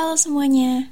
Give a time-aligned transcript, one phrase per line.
[0.00, 0.88] Halo semuanya,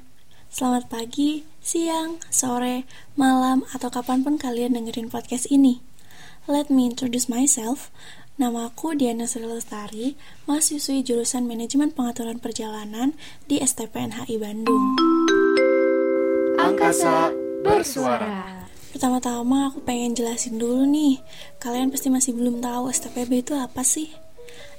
[0.53, 2.85] selamat pagi, siang, sore,
[3.17, 5.81] malam, atau kapan pun kalian dengerin podcast ini.
[6.45, 7.89] Let me introduce myself.
[8.37, 10.13] Nama aku Diana Sri Lestari,
[10.45, 13.17] mahasiswi jurusan Manajemen Pengaturan Perjalanan
[13.49, 14.93] di STPNHI Bandung.
[16.61, 17.33] Angkasa
[17.65, 18.61] Bersuara.
[18.93, 21.17] Pertama-tama aku pengen jelasin dulu nih,
[21.57, 24.13] kalian pasti masih belum tahu STPB itu apa sih?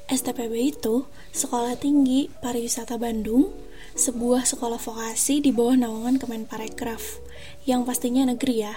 [0.07, 1.03] STPB itu
[1.35, 7.21] Sekolah Tinggi Pariwisata Bandung sebuah sekolah vokasi di bawah naungan Kemenparekraf
[7.65, 8.75] yang pastinya negeri ya.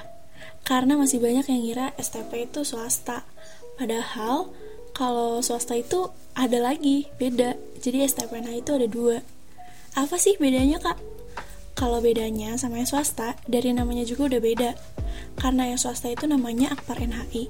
[0.64, 3.28] Karena masih banyak yang ngira STP itu swasta.
[3.76, 4.52] Padahal
[4.96, 7.60] kalau swasta itu ada lagi beda.
[7.84, 9.18] Jadi STPNH itu ada dua.
[9.94, 11.14] Apa sih bedanya kak?
[11.74, 14.72] kalau bedanya sama yang swasta dari namanya juga udah beda.
[15.36, 17.50] Karena yang swasta itu namanya Akpar NHI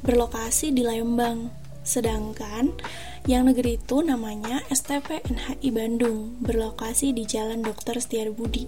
[0.00, 1.52] berlokasi di Lembang
[1.82, 2.76] sedangkan
[3.28, 8.00] yang negeri itu namanya STP NHI Bandung, berlokasi di Jalan Dr.
[8.00, 8.64] Setiarbudi.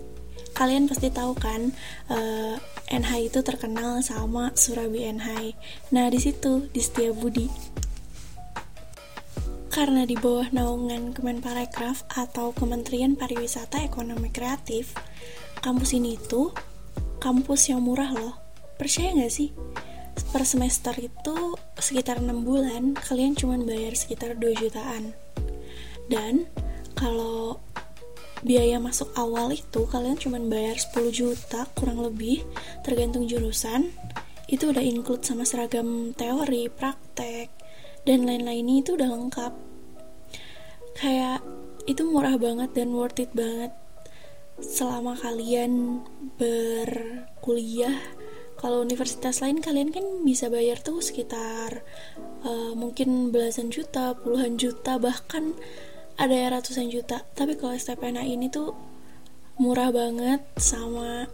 [0.53, 1.73] Kalian pasti tahu kan,
[2.13, 2.57] eh,
[2.93, 5.57] NHI itu terkenal sama Surabi NHI.
[5.97, 7.49] Nah, di situ di Setiabudi.
[9.73, 14.93] Karena di bawah naungan Kemenparekraf atau Kementerian Pariwisata Ekonomi Kreatif,
[15.65, 16.53] kampus ini itu
[17.17, 18.37] kampus yang murah loh.
[18.77, 19.49] Percaya nggak sih?
[20.33, 25.13] Per semester itu sekitar 6 bulan kalian cuma bayar sekitar 2 jutaan.
[26.09, 26.49] Dan
[26.93, 27.61] kalau
[28.43, 32.45] biaya masuk awal itu kalian cuma bayar 10 juta kurang lebih
[32.83, 33.95] tergantung jurusan.
[34.51, 37.49] Itu udah include sama seragam teori, praktek
[38.05, 39.53] dan lain-lainnya itu udah lengkap.
[40.99, 41.41] Kayak
[41.89, 43.73] itu murah banget dan worth it banget.
[44.61, 46.05] Selama kalian
[46.37, 47.97] berkuliah
[48.63, 51.83] kalau universitas lain kalian kan bisa bayar tuh sekitar
[52.47, 55.51] uh, mungkin belasan juta, puluhan juta, bahkan
[56.15, 57.27] ada yang ratusan juta.
[57.35, 58.71] Tapi kalau STPNA ini tuh
[59.59, 61.27] murah banget sama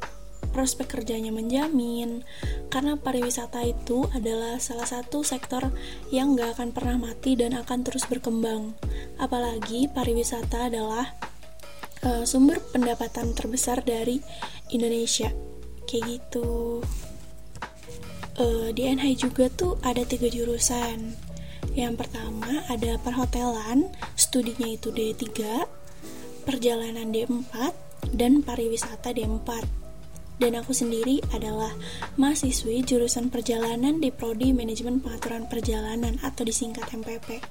[0.56, 2.24] prospek kerjanya menjamin.
[2.72, 5.68] Karena pariwisata itu adalah salah satu sektor
[6.08, 8.72] yang gak akan pernah mati dan akan terus berkembang.
[9.20, 11.12] Apalagi pariwisata adalah
[12.08, 14.16] uh, sumber pendapatan terbesar dari
[14.72, 15.28] Indonesia.
[15.84, 16.80] Kayak gitu
[18.38, 21.12] uh, di NHI juga tuh ada tiga jurusan.
[21.74, 25.26] Yang pertama ada perhotelan, studinya itu D3,
[26.46, 27.74] perjalanan D4,
[28.14, 29.66] dan pariwisata D4.
[30.38, 31.74] Dan aku sendiri adalah
[32.14, 37.42] mahasiswi jurusan perjalanan di Prodi Manajemen Pengaturan Perjalanan atau disingkat MPP.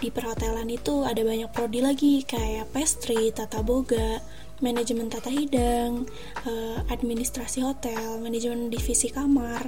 [0.00, 4.18] Di perhotelan itu ada banyak prodi lagi kayak pastry, tata boga,
[4.62, 6.06] manajemen tata hidang,
[6.46, 9.66] uh, administrasi hotel, manajemen divisi kamar,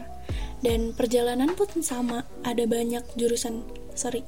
[0.62, 2.24] dan perjalanan pun sama.
[2.46, 4.22] Ada banyak jurusan, sorry,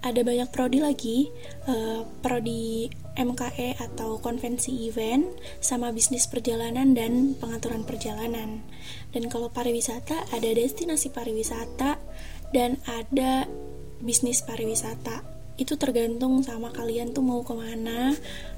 [0.00, 1.28] ada banyak prodi lagi,
[1.68, 2.88] uh, prodi
[3.20, 5.28] MKE atau konvensi event,
[5.60, 8.64] sama bisnis perjalanan dan pengaturan perjalanan.
[9.12, 12.00] Dan kalau pariwisata ada destinasi pariwisata
[12.56, 13.44] dan ada
[14.00, 15.22] bisnis pariwisata.
[15.60, 18.16] Itu tergantung sama kalian tuh mau ke mana,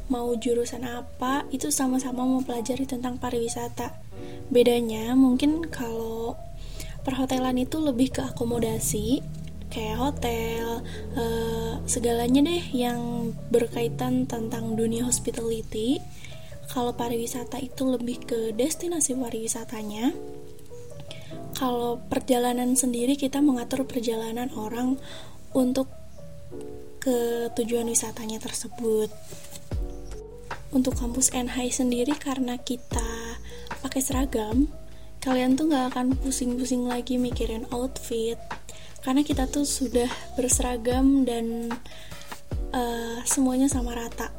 [0.08, 3.94] mau jurusan apa itu sama-sama mau pelajari tentang pariwisata.
[4.50, 6.34] Bedanya mungkin kalau
[7.02, 9.22] perhotelan itu lebih ke akomodasi
[9.72, 10.84] kayak hotel
[11.16, 15.98] uh, segalanya deh yang berkaitan tentang dunia hospitality.
[16.68, 20.12] Kalau pariwisata itu lebih ke destinasi pariwisatanya.
[21.52, 24.96] Kalau perjalanan sendiri kita mengatur perjalanan orang
[25.52, 25.88] untuk
[27.02, 29.10] ke tujuan wisatanya tersebut
[30.72, 33.38] untuk kampus NHI sendiri karena kita
[33.84, 34.68] pakai seragam
[35.22, 38.36] kalian tuh nggak akan pusing-pusing lagi mikirin outfit.
[39.06, 41.70] Karena kita tuh sudah berseragam dan
[42.74, 44.34] uh, semuanya sama rata.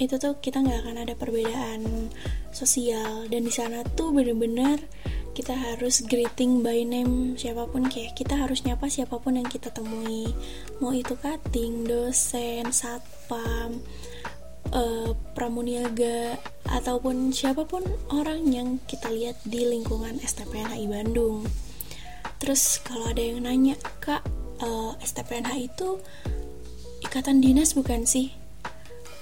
[0.00, 2.08] Itu tuh kita nggak akan ada perbedaan
[2.48, 3.28] sosial.
[3.28, 4.80] Dan di sana tuh bener-bener
[5.36, 7.84] kita harus greeting by name siapa pun.
[7.92, 10.32] Kayak kita harus nyapa siapa pun yang kita temui.
[10.80, 13.84] Mau itu cutting dosen satpam
[14.72, 21.46] uh, pramuniaga ataupun siapa pun orang yang kita lihat di lingkungan STPNHI Bandung.
[22.42, 24.22] Terus kalau ada yang nanya, Kak,
[24.60, 25.88] uh, eh, STPNH itu
[27.02, 28.34] ikatan dinas bukan sih?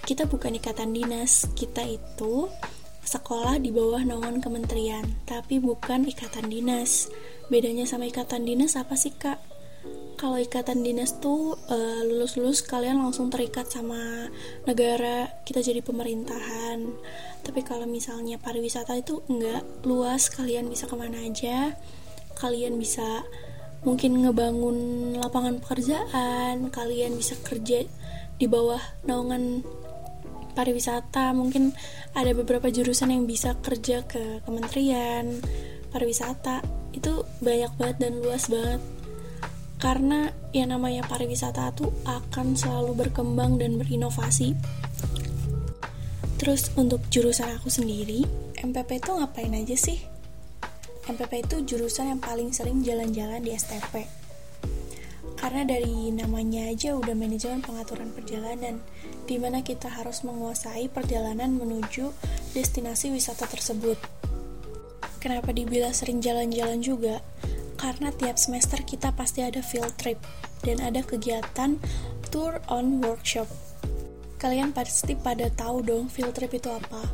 [0.04, 2.50] Kita bukan ikatan dinas, kita itu
[3.04, 7.08] sekolah di bawah naungan kementerian, tapi bukan ikatan dinas.
[7.48, 9.53] Bedanya sama ikatan dinas apa sih, Kak?
[10.14, 14.30] Kalau ikatan dinas tuh uh, lulus-lulus kalian langsung terikat sama
[14.64, 16.80] negara kita jadi pemerintahan.
[17.44, 21.76] Tapi kalau misalnya pariwisata itu enggak luas kalian bisa ke mana aja.
[22.40, 23.20] Kalian bisa
[23.84, 24.78] mungkin ngebangun
[25.20, 27.84] lapangan pekerjaan kalian bisa kerja
[28.40, 29.60] di bawah naungan
[30.56, 31.36] pariwisata.
[31.36, 31.74] Mungkin
[32.16, 35.36] ada beberapa jurusan yang bisa kerja ke kementerian
[35.92, 36.64] pariwisata.
[36.96, 39.03] Itu banyak banget dan luas banget
[39.84, 44.56] karena yang namanya pariwisata tuh akan selalu berkembang dan berinovasi.
[46.40, 48.24] Terus untuk jurusan aku sendiri
[48.64, 50.00] MPP itu ngapain aja sih?
[51.04, 54.24] MPP itu jurusan yang paling sering jalan-jalan di STP
[55.44, 58.80] karena dari namanya aja udah manajemen pengaturan perjalanan
[59.28, 62.16] di mana kita harus menguasai perjalanan menuju
[62.56, 64.00] destinasi wisata tersebut.
[65.20, 67.20] Kenapa dibilang sering jalan-jalan juga
[67.84, 70.16] karena tiap semester kita pasti ada field trip
[70.64, 71.76] dan ada kegiatan
[72.32, 73.44] tour on workshop
[74.40, 77.04] kalian pasti pada tahu dong field trip itu apa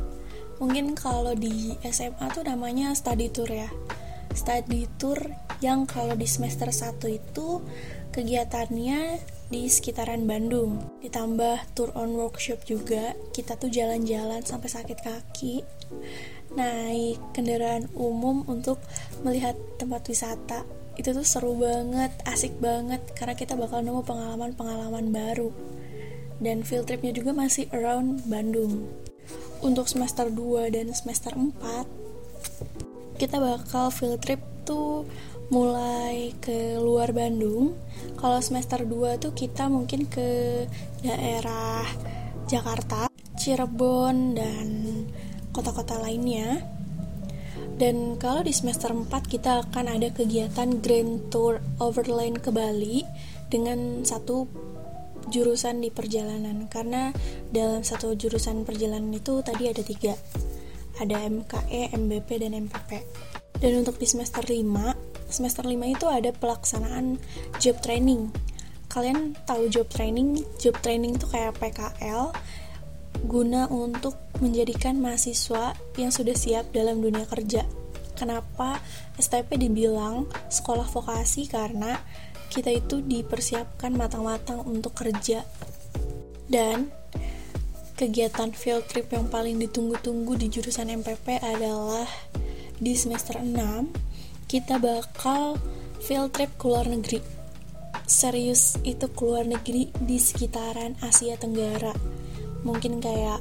[0.63, 3.67] mungkin kalau di SMA tuh namanya study tour ya
[4.31, 5.19] study tour
[5.59, 7.59] yang kalau di semester 1 itu
[8.11, 9.21] kegiatannya
[9.51, 10.79] di sekitaran Bandung.
[11.03, 15.55] Ditambah tour on workshop juga, kita tuh jalan-jalan sampai sakit kaki.
[16.51, 18.79] Naik kendaraan umum untuk
[19.23, 20.67] melihat tempat wisata.
[20.99, 25.49] Itu tuh seru banget, asik banget karena kita bakal nemu pengalaman-pengalaman baru.
[26.41, 28.89] Dan field tripnya juga masih around Bandung.
[29.61, 31.85] Untuk semester 2 dan semester 4,
[33.21, 35.05] kita bakal field trip tuh
[35.53, 37.77] mulai ke luar Bandung.
[38.17, 40.65] Kalau semester 2 tuh kita mungkin ke
[41.05, 41.85] daerah
[42.49, 43.05] Jakarta,
[43.37, 44.67] Cirebon dan
[45.51, 46.63] kota-kota lainnya.
[47.77, 53.01] Dan kalau di semester 4 kita akan ada kegiatan Grand Tour Overland ke Bali
[53.49, 54.45] dengan satu
[55.29, 57.13] jurusan di perjalanan karena
[57.53, 60.17] dalam satu jurusan perjalanan itu tadi ada tiga
[60.99, 62.89] ada MKE, MBP, dan MPP
[63.61, 67.15] dan untuk di semester 5 semester 5 itu ada pelaksanaan
[67.61, 68.29] job training.
[68.91, 70.43] Kalian tahu job training?
[70.59, 72.35] Job training itu kayak PKL
[73.23, 77.63] guna untuk menjadikan mahasiswa yang sudah siap dalam dunia kerja.
[78.17, 78.81] Kenapa
[79.15, 81.45] STP dibilang sekolah vokasi?
[81.45, 81.95] Karena
[82.51, 85.47] kita itu dipersiapkan matang-matang untuk kerja.
[86.51, 86.91] Dan
[87.95, 92.09] kegiatan field trip yang paling ditunggu-tunggu di jurusan MPP adalah
[92.81, 94.11] di semester 6
[94.49, 95.55] kita bakal
[96.03, 97.23] field trip ke luar negeri.
[98.03, 101.95] Serius itu ke luar negeri di sekitaran Asia Tenggara.
[102.67, 103.39] Mungkin kayak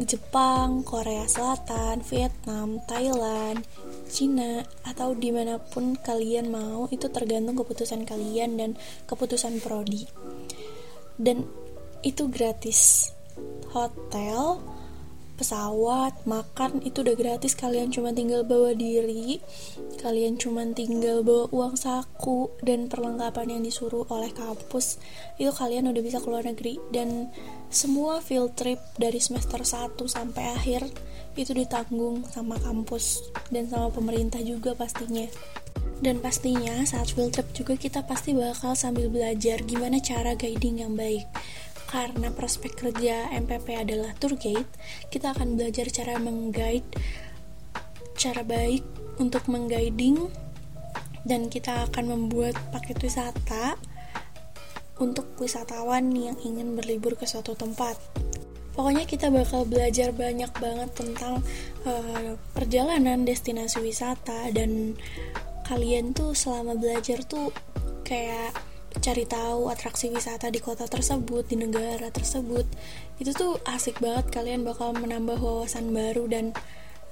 [0.00, 3.60] Jepang, Korea Selatan, Vietnam, Thailand,
[4.08, 8.70] Cina, atau di mana pun kalian mau itu tergantung keputusan kalian dan
[9.04, 10.08] keputusan prodi.
[11.20, 11.44] Dan
[12.00, 13.12] itu gratis.
[13.72, 14.60] Hotel,
[15.36, 17.56] pesawat, makan itu udah gratis.
[17.56, 19.40] Kalian cuma tinggal bawa diri
[20.02, 24.98] kalian cuma tinggal bawa uang saku dan perlengkapan yang disuruh oleh kampus.
[25.38, 26.82] Itu kalian udah bisa keluar negeri.
[26.90, 27.30] Dan
[27.70, 30.90] semua field trip dari semester 1 sampai akhir
[31.38, 35.24] itu ditanggung sama kampus dan sama pemerintah juga pastinya.
[36.02, 40.98] Dan pastinya saat field trip juga kita pasti bakal sambil belajar gimana cara guiding yang
[40.98, 41.30] baik
[41.92, 44.68] karena prospek kerja MPP adalah tour guide,
[45.12, 46.88] kita akan belajar cara mengguide
[48.16, 48.80] cara baik
[49.20, 50.32] untuk mengguiding
[51.28, 53.76] dan kita akan membuat paket wisata
[54.96, 58.00] untuk wisatawan yang ingin berlibur ke suatu tempat.
[58.72, 61.44] Pokoknya kita bakal belajar banyak banget tentang
[61.84, 64.96] uh, perjalanan destinasi wisata dan
[65.68, 67.52] kalian tuh selama belajar tuh
[68.00, 68.56] kayak
[69.00, 72.66] cari tahu atraksi wisata di kota tersebut, di negara tersebut.
[73.16, 76.52] Itu tuh asik banget kalian bakal menambah wawasan baru dan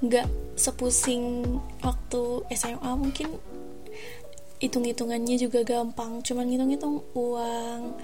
[0.00, 2.22] nggak sepusing waktu
[2.56, 3.36] SMA mungkin
[4.60, 7.96] hitung-hitungannya juga gampang cuman ngitung-hitung uang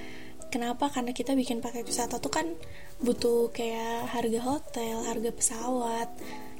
[0.52, 2.48] kenapa karena kita bikin paket wisata tuh kan
[3.00, 6.08] butuh kayak harga hotel harga pesawat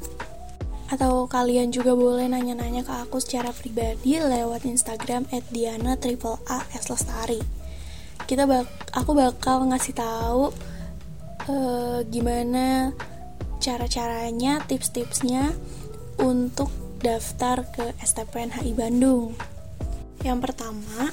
[0.92, 6.60] atau kalian juga boleh nanya-nanya ke aku secara pribadi lewat Instagram at diana triple a
[6.68, 7.40] lestari.
[8.28, 10.52] Kita bak aku bakal ngasih tahu
[11.48, 12.92] uh, gimana
[13.56, 15.56] cara-caranya tips-tipsnya
[16.20, 16.68] untuk
[17.00, 19.32] daftar ke STPN HI Bandung.
[20.20, 21.08] Yang pertama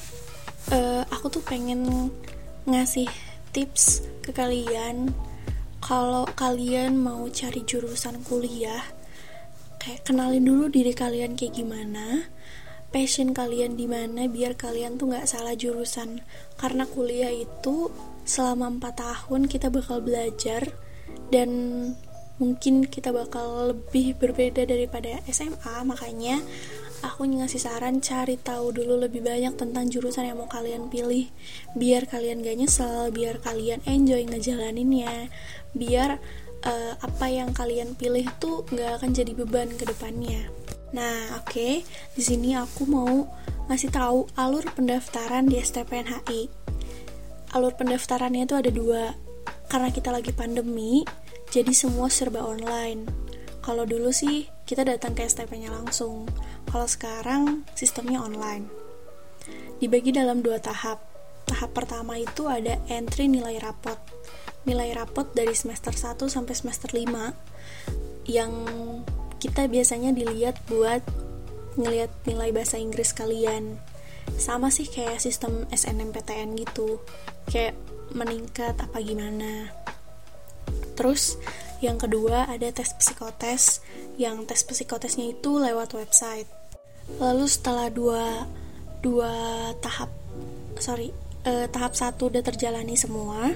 [0.75, 2.11] uh, aku tuh pengen
[2.67, 3.07] ngasih
[3.59, 5.11] tips ke kalian.
[5.83, 8.87] Kalau kalian mau cari jurusan kuliah
[9.83, 12.27] kayak kenalin dulu diri kalian kayak gimana
[12.91, 16.23] passion kalian di mana biar kalian tuh nggak salah jurusan.
[16.55, 17.91] Karena kuliah itu
[18.23, 20.71] selama 4 tahun kita bakal belajar
[21.27, 21.51] dan
[22.39, 26.39] mungkin kita bakal lebih berbeda daripada SMA makanya
[27.03, 31.27] aku ngasih saran cari tahu dulu lebih banyak tentang jurusan yang mau kalian pilih
[31.75, 35.31] biar kalian gak nyesel biar kalian enjoy ngejalaninnya
[35.75, 36.19] biar
[36.65, 40.49] uh, apa yang kalian pilih tuh nggak akan jadi beban ke depannya.
[40.89, 41.73] Nah, oke, okay.
[42.17, 43.29] di sini aku mau
[43.69, 46.49] ngasih tahu alur pendaftaran di STPNHI.
[47.53, 49.13] Alur pendaftarannya itu ada dua,
[49.69, 51.05] karena kita lagi pandemi,
[51.49, 53.09] jadi semua serba online.
[53.59, 56.29] Kalau dulu sih kita datang ke STP-nya langsung,
[56.69, 58.69] kalau sekarang sistemnya online.
[59.81, 61.01] Dibagi dalam dua tahap.
[61.49, 63.97] Tahap pertama itu ada entry nilai rapot
[64.67, 68.51] nilai rapot dari semester 1 sampai semester 5 yang
[69.39, 71.01] kita biasanya dilihat buat
[71.79, 73.79] ngelihat nilai bahasa Inggris kalian
[74.35, 76.99] sama sih kayak sistem SNMPTN gitu
[77.47, 77.73] kayak
[78.11, 79.71] meningkat apa gimana
[80.99, 81.39] terus
[81.79, 83.79] yang kedua ada tes psikotes.
[84.19, 86.51] Yang tes psikotesnya itu lewat website.
[87.23, 88.43] Lalu setelah dua
[88.99, 89.31] dua
[89.79, 90.11] tahap
[90.75, 91.15] sorry
[91.47, 93.55] eh, tahap satu udah terjalani semua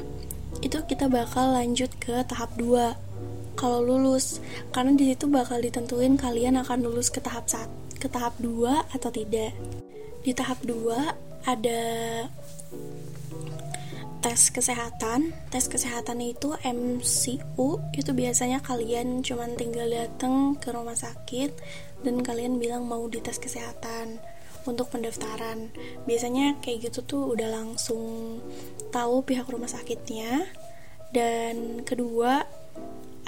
[0.63, 4.39] itu kita bakal lanjut ke tahap 2 kalau lulus.
[4.71, 7.67] Karena di situ bakal ditentuin kalian akan lulus ke tahap saat
[7.99, 9.51] ke tahap 2 atau tidak.
[10.23, 11.81] Di tahap 2 ada
[14.23, 21.51] tes kesehatan tes kesehatan itu MCU itu biasanya kalian cuman tinggal datang ke rumah sakit
[22.07, 24.23] dan kalian bilang mau dites kesehatan
[24.63, 25.71] untuk pendaftaran.
[26.07, 28.39] Biasanya kayak gitu tuh udah langsung
[28.91, 30.47] tahu pihak rumah sakitnya.
[31.13, 32.47] Dan kedua,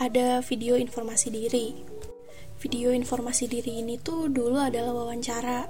[0.02, 1.76] ada video informasi diri.
[2.60, 5.68] Video informasi diri ini tuh dulu adalah wawancara.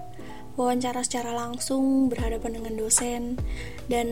[0.55, 3.35] Wawancara secara langsung berhadapan dengan dosen
[3.91, 4.07] dan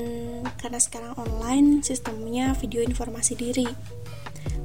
[0.59, 3.67] karena sekarang online sistemnya video informasi diri.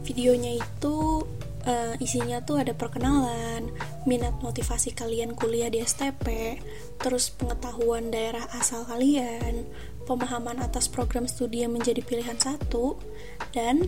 [0.02, 1.22] Videonya itu
[1.68, 3.70] uh, isinya tuh ada perkenalan,
[4.08, 6.58] minat motivasi kalian kuliah di STP,
[6.98, 9.68] terus pengetahuan daerah asal kalian,
[10.08, 12.96] pemahaman atas program studi yang menjadi pilihan satu,
[13.52, 13.84] dan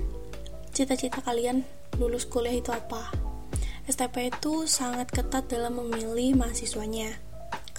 [0.76, 1.64] cita-cita kalian
[1.96, 3.10] lulus kuliah itu apa.
[3.88, 7.16] STP itu sangat ketat dalam memilih mahasiswanya,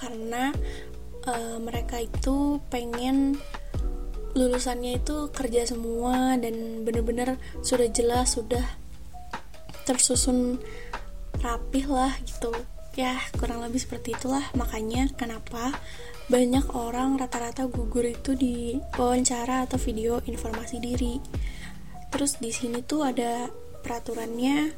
[0.01, 0.49] karena
[1.29, 3.37] uh, mereka itu pengen
[4.33, 8.63] lulusannya itu kerja semua dan bener-bener sudah jelas sudah
[9.83, 10.57] tersusun
[11.43, 12.51] rapih lah gitu.
[12.95, 14.43] Ya kurang lebih seperti itulah.
[14.55, 15.75] Makanya kenapa
[16.31, 21.19] banyak orang rata-rata gugur itu di wawancara atau video informasi diri.
[22.11, 23.47] Terus di sini tuh ada
[23.83, 24.71] peraturannya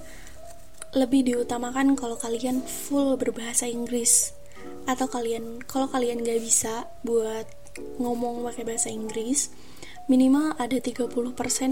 [0.94, 4.43] lebih diutamakan kalau kalian full berbahasa Inggris
[4.84, 7.48] atau kalian kalau kalian gak bisa buat
[7.98, 9.50] ngomong pakai bahasa Inggris
[10.12, 11.16] minimal ada 30%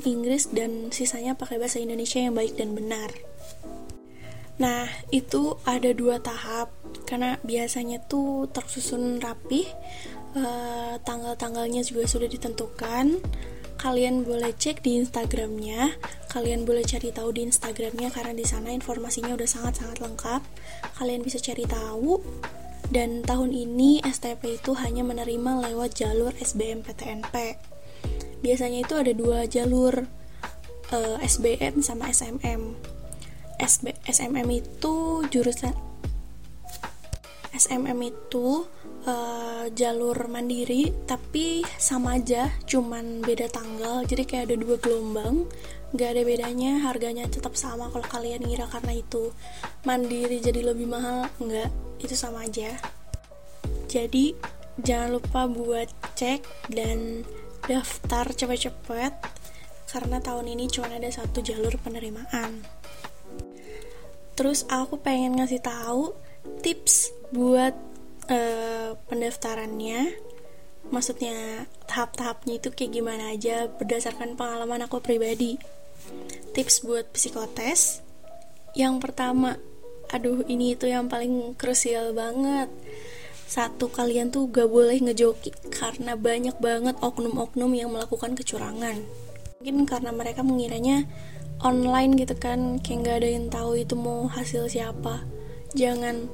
[0.08, 3.12] Inggris dan sisanya pakai bahasa Indonesia yang baik dan benar
[4.62, 6.70] Nah, itu ada dua tahap
[7.10, 9.66] karena biasanya tuh tersusun rapih,
[10.38, 13.18] uh, tanggal-tanggalnya juga sudah ditentukan.
[13.82, 15.98] Kalian boleh cek di Instagramnya,
[16.30, 20.42] kalian boleh cari tahu di Instagramnya karena di sana informasinya udah sangat-sangat lengkap.
[21.02, 22.22] Kalian bisa cari tahu.
[22.92, 27.56] Dan tahun ini STP itu hanya menerima lewat jalur SBMPTNP.
[28.44, 30.12] Biasanya itu ada dua jalur,
[30.92, 32.76] eh, SBM sama SMM
[33.62, 35.78] SB, SMM itu jurusan
[37.72, 38.68] SMM itu
[39.08, 44.04] uh, jalur mandiri tapi sama aja cuman beda tanggal.
[44.04, 45.48] Jadi kayak ada dua gelombang
[45.96, 49.32] nggak ada bedanya harganya tetap sama kalau kalian ngira karena itu.
[49.88, 51.72] Mandiri jadi lebih mahal nggak
[52.04, 52.76] itu sama aja.
[53.88, 54.36] Jadi
[54.76, 55.88] jangan lupa buat
[56.20, 56.44] cek
[56.76, 57.24] dan
[57.72, 59.16] daftar cepet-cepet
[59.96, 62.68] karena tahun ini cuma ada satu jalur penerimaan.
[64.36, 66.31] Terus aku pengen ngasih tahu
[66.62, 67.74] tips buat
[68.30, 70.14] uh, pendaftarannya.
[70.92, 75.56] Maksudnya tahap-tahapnya itu kayak gimana aja berdasarkan pengalaman aku pribadi.
[76.52, 78.04] Tips buat psikotes.
[78.76, 79.56] Yang pertama
[80.12, 82.68] aduh ini itu yang paling krusial banget.
[83.48, 89.04] Satu kalian tuh gak boleh ngejoki karena banyak banget oknum-oknum yang melakukan kecurangan.
[89.60, 91.04] Mungkin karena mereka mengiranya
[91.62, 95.24] online gitu kan kayak gak ada yang tahu itu mau hasil siapa
[95.78, 96.28] jangan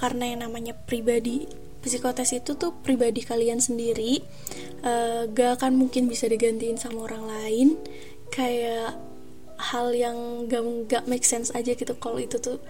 [0.00, 1.44] karena yang namanya pribadi
[1.80, 4.20] psikotes itu tuh pribadi kalian sendiri.
[4.80, 7.68] Uh, gak akan mungkin bisa digantiin sama orang lain.
[8.32, 8.96] Kayak
[9.60, 12.60] hal yang gak, gak make sense aja gitu kalau itu tuh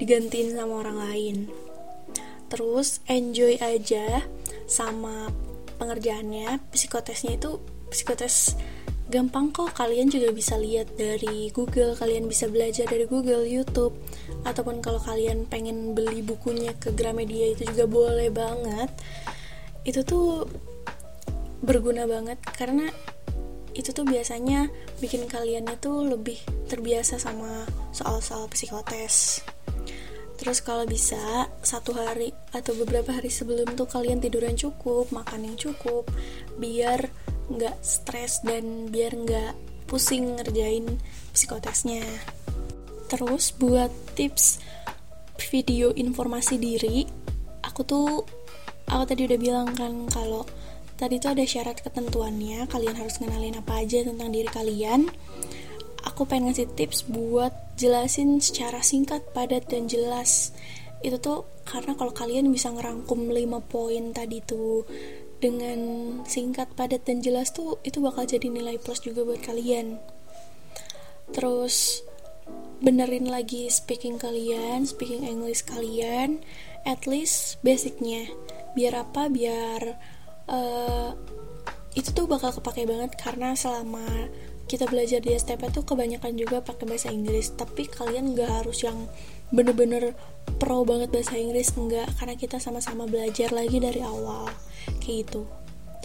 [0.00, 1.36] digantiin sama orang lain.
[2.48, 4.24] Terus enjoy aja
[4.64, 5.28] sama
[5.76, 6.60] pengerjaannya.
[6.72, 7.60] Psikotesnya itu
[7.92, 8.56] psikotes
[9.10, 13.98] gampang kok kalian juga bisa lihat dari Google kalian bisa belajar dari Google YouTube.
[14.46, 18.88] Ataupun kalau kalian pengen beli bukunya ke Gramedia itu juga boleh banget.
[19.82, 20.46] Itu tuh
[21.60, 22.88] berguna banget karena
[23.74, 26.38] itu tuh biasanya bikin kaliannya tuh lebih
[26.70, 29.44] terbiasa sama soal-soal psikotes.
[30.40, 35.56] Terus kalau bisa satu hari atau beberapa hari sebelum tuh kalian tiduran cukup, makan yang
[35.60, 36.08] cukup,
[36.56, 37.12] biar
[37.50, 39.54] nggak stres dan biar nggak
[39.90, 40.96] pusing ngerjain
[41.34, 42.06] psikotesnya.
[43.10, 44.62] Terus buat tips
[45.50, 47.20] video informasi diri
[47.80, 48.08] aku tuh
[48.90, 50.44] aku tadi udah bilang kan kalau
[51.00, 55.08] tadi tuh ada syarat ketentuannya kalian harus ngenalin apa aja tentang diri kalian.
[56.04, 60.52] Aku pengen ngasih tips buat jelasin secara singkat padat dan jelas.
[61.00, 64.84] Itu tuh karena kalau kalian bisa ngerangkum 5 poin tadi tuh
[65.40, 65.80] dengan
[66.28, 69.98] singkat, padat dan jelas tuh itu bakal jadi nilai plus juga buat kalian.
[71.32, 72.04] Terus
[72.80, 76.44] benerin lagi speaking kalian, speaking English kalian,
[76.84, 78.28] at least basicnya.
[78.76, 79.26] Biar apa?
[79.32, 79.96] Biar
[80.46, 81.16] uh,
[81.96, 84.30] itu tuh bakal kepake banget karena selama
[84.70, 87.50] kita belajar di STP tuh kebanyakan juga pakai bahasa Inggris.
[87.58, 89.10] Tapi kalian gak harus yang
[89.50, 90.14] bener-bener
[90.62, 94.46] pro banget bahasa Inggris enggak karena kita sama-sama belajar lagi dari awal.
[95.02, 95.42] Kayak gitu.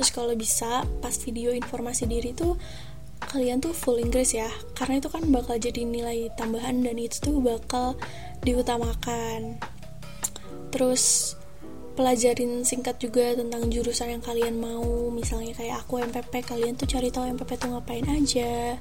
[0.01, 2.57] Terus kalau bisa pas video informasi diri tuh
[3.21, 4.49] kalian tuh full Inggris ya.
[4.73, 7.93] Karena itu kan bakal jadi nilai tambahan dan itu tuh bakal
[8.41, 9.61] diutamakan.
[10.73, 11.37] Terus
[11.95, 15.09] pelajarin singkat juga tentang jurusan yang kalian mau.
[15.09, 18.75] Misalnya kayak aku MPP kalian tuh cari tahu MPP tuh ngapain aja.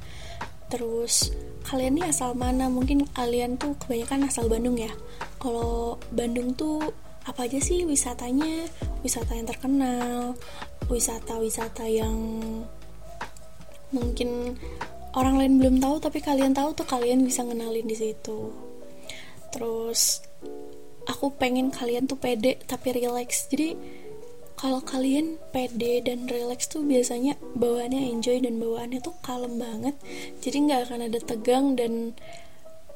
[0.68, 1.30] Terus
[1.64, 2.66] kalian nih asal mana?
[2.66, 4.90] Mungkin kalian tuh kebanyakan asal Bandung ya.
[5.38, 6.82] Kalau Bandung tuh
[7.24, 8.68] apa aja sih wisatanya?
[9.00, 10.34] Wisata yang terkenal
[10.88, 12.16] wisata-wisata yang
[13.94, 14.58] mungkin
[15.14, 18.50] orang lain belum tahu tapi kalian tahu tuh kalian bisa ngenalin di situ.
[19.54, 20.20] Terus
[21.04, 23.48] aku pengen kalian tuh pede tapi relax.
[23.52, 23.76] Jadi
[24.54, 29.94] kalau kalian pede dan relax tuh biasanya bawaannya enjoy dan bawaannya tuh kalem banget.
[30.40, 32.14] Jadi nggak akan ada tegang dan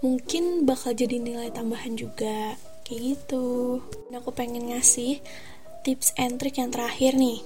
[0.01, 2.57] mungkin bakal jadi nilai tambahan juga.
[2.87, 3.83] Kayak gitu.
[4.09, 5.21] Dan aku pengen ngasih
[5.83, 7.43] tips and trick yang terakhir nih.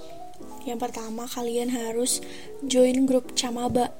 [0.63, 2.23] Yang pertama kalian harus
[2.63, 3.91] join grup camaba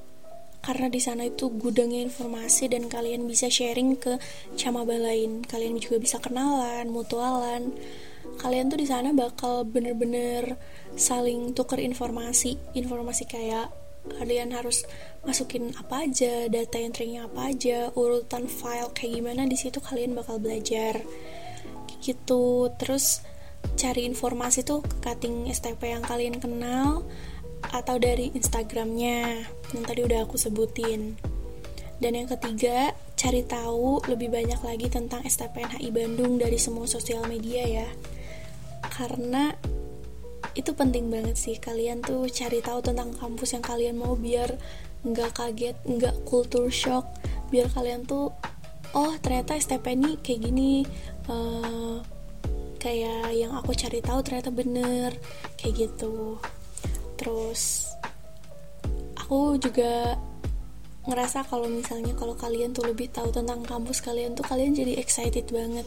[0.63, 4.17] karena di sana itu gudangnya informasi dan kalian bisa sharing ke
[4.55, 7.75] camaba lain kalian juga bisa kenalan mutualan.
[8.39, 10.55] Kalian tuh di sana bakal bener-bener
[10.95, 12.55] saling tuker informasi.
[12.79, 13.75] Informasi kayak
[14.23, 14.87] kalian harus
[15.27, 20.39] masukin apa aja data entry-nya apa aja urutan file kayak gimana di situ kalian bakal
[20.39, 21.03] belajar.
[21.99, 22.71] Gitu.
[22.79, 23.27] Terus
[23.75, 27.07] cari informasi tuh ke cutting STP yang kalian kenal
[27.71, 31.15] atau dari Instagramnya yang tadi udah aku sebutin.
[32.03, 37.63] Dan yang ketiga, cari tahu lebih banyak lagi tentang STPNHI Bandung dari semua sosial media
[37.63, 37.89] ya.
[38.91, 39.55] Karena
[40.59, 44.59] itu penting banget sih kalian tuh cari tahu tentang kampus yang kalian mau biar
[45.07, 47.07] nggak kaget, nggak culture shock,
[47.55, 48.35] biar kalian tuh
[48.93, 50.85] oh ternyata STP ini kayak gini,
[51.31, 52.05] uh,
[52.83, 55.15] kayak yang aku cari tahu ternyata bener
[55.55, 56.43] kayak gitu
[57.23, 57.95] terus
[59.15, 60.19] aku juga
[61.07, 65.47] ngerasa kalau misalnya kalau kalian tuh lebih tahu tentang kampus kalian tuh kalian jadi excited
[65.55, 65.87] banget.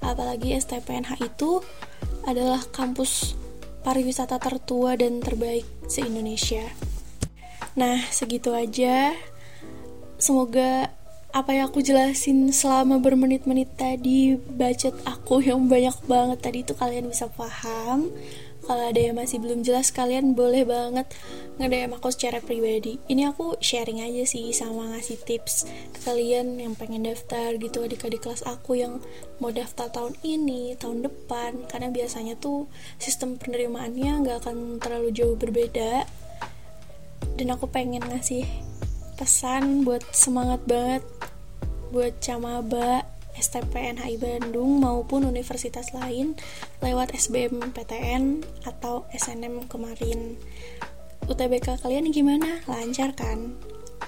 [0.00, 1.60] Apalagi STPNH itu
[2.24, 3.36] adalah kampus
[3.84, 6.64] pariwisata tertua dan terbaik se-Indonesia.
[7.76, 9.12] Nah segitu aja.
[10.20, 10.92] Semoga
[11.30, 17.06] apa yang aku jelasin selama bermenit-menit tadi budget aku yang banyak banget tadi itu kalian
[17.06, 18.10] bisa paham
[18.70, 21.10] kalau ada yang masih belum jelas kalian boleh banget
[21.58, 23.02] nge-DM aku secara pribadi.
[23.10, 28.22] Ini aku sharing aja sih sama ngasih tips ke kalian yang pengen daftar gitu adik-adik
[28.22, 29.02] kelas aku yang
[29.42, 31.66] mau daftar tahun ini tahun depan.
[31.66, 32.70] Karena biasanya tuh
[33.02, 36.06] sistem penerimaannya nggak akan terlalu jauh berbeda.
[37.34, 38.46] Dan aku pengen ngasih
[39.18, 41.02] pesan buat semangat banget
[41.90, 43.02] buat camaba
[43.38, 46.38] STPN HI Bandung maupun universitas lain
[46.82, 50.38] lewat SBMPTN atau SNM kemarin.
[51.30, 52.64] UTBK kalian gimana?
[52.66, 53.54] Lancar kan?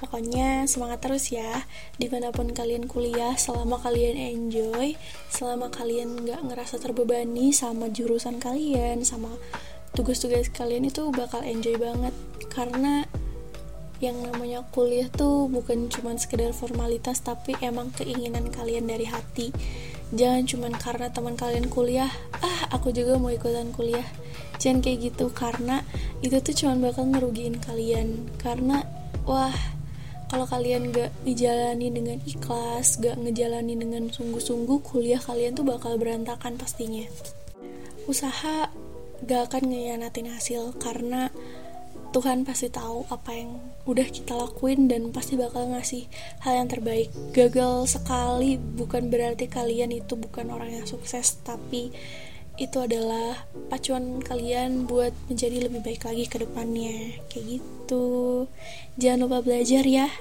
[0.02, 1.62] Pokoknya semangat terus ya
[1.94, 4.98] Di mana pun kalian kuliah Selama kalian enjoy
[5.30, 9.30] Selama kalian gak ngerasa terbebani Sama jurusan kalian Sama
[9.94, 12.10] tugas-tugas kalian itu bakal enjoy banget
[12.50, 13.06] Karena
[14.02, 19.54] yang namanya kuliah tuh bukan cuma sekedar formalitas tapi emang keinginan kalian dari hati.
[20.10, 22.10] Jangan cuma karena teman kalian kuliah
[22.42, 24.04] ah aku juga mau ikutan kuliah.
[24.58, 25.86] Jangan kayak gitu karena
[26.18, 28.26] itu tuh cuma bakal ngerugiin kalian.
[28.42, 28.82] Karena
[29.22, 29.54] wah
[30.26, 36.58] kalau kalian gak ngejalani dengan ikhlas gak ngejalani dengan sungguh-sungguh kuliah kalian tuh bakal berantakan
[36.58, 37.06] pastinya.
[38.10, 38.66] Usaha
[39.22, 41.30] gak akan ngehianatin hasil karena
[42.12, 43.56] Tuhan pasti tahu apa yang
[43.88, 46.04] udah kita lakuin dan pasti bakal ngasih
[46.44, 47.08] hal yang terbaik.
[47.32, 51.88] Gagal sekali bukan berarti kalian itu bukan orang yang sukses, tapi
[52.60, 57.16] itu adalah pacuan kalian buat menjadi lebih baik lagi ke depannya.
[57.32, 58.44] Kayak gitu.
[59.00, 60.12] Jangan lupa belajar ya.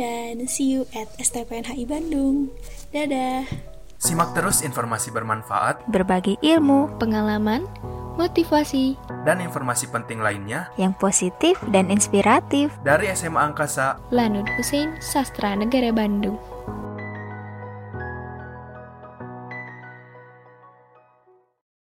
[0.00, 2.48] Dan see you at STPNHI Bandung.
[2.96, 3.69] Dadah.
[4.00, 7.68] Simak terus informasi bermanfaat, berbagi ilmu, pengalaman,
[8.16, 8.96] motivasi,
[9.28, 15.92] dan informasi penting lainnya yang positif dan inspiratif dari SMA Angkasa Lanud Hussein Sastra Negara
[15.92, 16.40] Bandung.